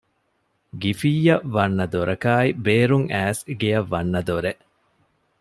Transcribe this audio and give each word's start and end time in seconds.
ގިފިއްޔަށް 0.81 1.45
ވަންނަ 1.55 1.85
ދޮރަކާއި 1.93 2.49
ބޭރުން 2.65 3.07
އައިސް 3.11 3.43
ގެއަށް 3.61 3.89
ވަންނަ 3.93 4.21
ދޮރެއް 4.27 4.61